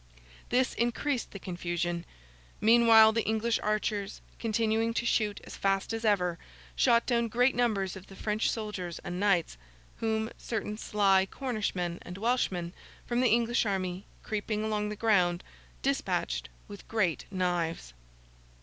[0.49, 2.05] This increased the confusion.
[2.59, 6.39] Meanwhile the English archers, continuing to shoot as fast as ever,
[6.75, 9.57] shot down great numbers of the French soldiers and knights;
[9.97, 12.73] whom certain sly Cornish men and Welshmen,
[13.05, 15.43] from the English army, creeping along the ground,
[15.83, 17.93] despatched with great knives.